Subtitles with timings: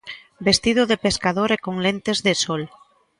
[0.47, 2.63] Vestido de pescador e con lentes de sol.